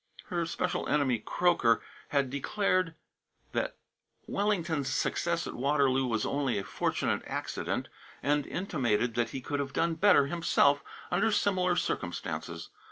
Her 0.29 0.47
special 0.47 0.87
enemy, 0.87 1.19
Croker, 1.19 1.79
had 2.07 2.31
declared 2.31 2.95
that 3.51 3.77
Wellington's 4.25 4.89
success 4.91 5.45
at 5.45 5.53
Waterloo 5.53 6.07
was 6.07 6.25
only 6.25 6.57
a 6.57 6.63
fortunate 6.63 7.21
accident, 7.27 7.87
and 8.23 8.47
intimated 8.47 9.13
that 9.13 9.29
he 9.29 9.41
could 9.41 9.59
have 9.59 9.73
done 9.73 9.93
better 9.93 10.25
himself, 10.25 10.83
under 11.11 11.31
similar 11.31 11.75
circumstances. 11.75 12.69